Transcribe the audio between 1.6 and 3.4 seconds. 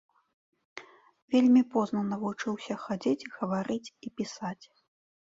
позна навучыўся хадзіць,